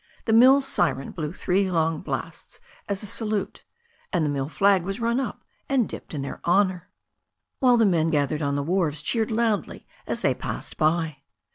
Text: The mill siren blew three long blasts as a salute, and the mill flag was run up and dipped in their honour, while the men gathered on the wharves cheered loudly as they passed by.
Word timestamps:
The 0.25 0.33
mill 0.33 0.61
siren 0.61 1.11
blew 1.11 1.31
three 1.31 1.69
long 1.69 2.01
blasts 2.01 2.59
as 2.89 3.03
a 3.03 3.05
salute, 3.05 3.65
and 4.11 4.25
the 4.25 4.31
mill 4.31 4.49
flag 4.49 4.81
was 4.81 4.99
run 4.99 5.19
up 5.19 5.43
and 5.69 5.87
dipped 5.87 6.15
in 6.15 6.23
their 6.23 6.41
honour, 6.43 6.89
while 7.59 7.77
the 7.77 7.85
men 7.85 8.09
gathered 8.09 8.41
on 8.41 8.55
the 8.55 8.63
wharves 8.63 9.03
cheered 9.03 9.29
loudly 9.29 9.85
as 10.07 10.21
they 10.21 10.33
passed 10.33 10.75
by. 10.75 11.17